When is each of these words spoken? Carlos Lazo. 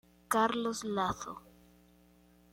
Carlos 0.33 0.83
Lazo. 0.83 1.35